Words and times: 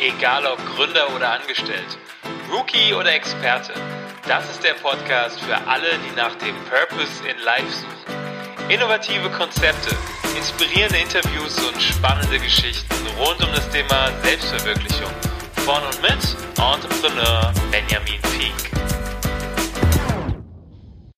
Egal 0.00 0.46
ob 0.46 0.58
Gründer 0.76 1.12
oder 1.16 1.32
Angestellt, 1.32 1.98
Rookie 2.52 2.94
oder 2.94 3.12
Experte, 3.12 3.72
das 4.28 4.48
ist 4.48 4.62
der 4.62 4.74
Podcast 4.74 5.40
für 5.40 5.56
alle, 5.66 5.88
die 6.06 6.14
nach 6.14 6.36
dem 6.36 6.54
Purpose 6.70 7.28
in 7.28 7.36
Life 7.42 7.68
suchen. 7.68 8.68
Innovative 8.68 9.28
Konzepte, 9.30 9.96
inspirierende 10.36 10.98
Interviews 10.98 11.58
und 11.66 11.82
spannende 11.82 12.38
Geschichten 12.38 12.94
rund 13.18 13.42
um 13.42 13.52
das 13.52 13.68
Thema 13.70 14.12
Selbstverwirklichung. 14.22 15.10
Von 15.66 15.82
und 15.82 16.00
mit 16.00 16.36
Entrepreneur 16.58 17.52
Benjamin 17.72 17.87